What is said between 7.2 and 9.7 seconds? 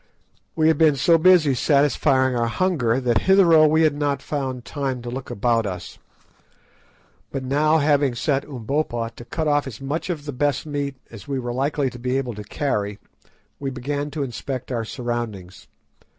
But now, having set Umbopa to cut off